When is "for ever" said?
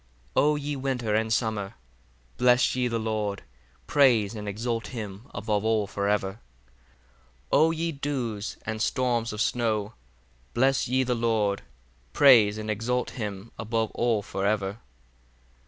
5.85-6.39, 14.23-14.79